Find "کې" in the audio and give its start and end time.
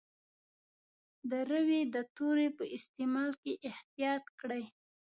3.41-3.53